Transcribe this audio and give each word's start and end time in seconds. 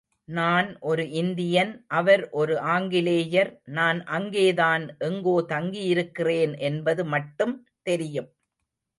நான் 0.27 0.69
ஒரு 0.81 1.03
இந்தியன் 1.13 1.73
அவர் 1.91 2.23
ஒரு 2.33 2.55
ஆங்கிலேயர் 2.69 3.51
நான் 3.71 3.99
அங்கேதான் 4.11 4.85
எங்கோ 4.99 5.35
தங்கியிருக்கிறேன் 5.47 6.55
என்பது 6.69 7.05
மட்டும் 7.07 7.55
தெரியும். 7.83 8.29